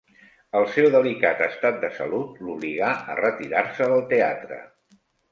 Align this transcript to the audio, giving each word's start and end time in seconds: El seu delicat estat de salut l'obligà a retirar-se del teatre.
El 0.59 0.63
seu 0.75 0.85
delicat 0.93 1.41
estat 1.47 1.75
de 1.83 1.91
salut 1.97 2.39
l'obligà 2.45 2.89
a 3.11 3.17
retirar-se 3.19 3.91
del 3.93 4.01
teatre. 4.15 4.59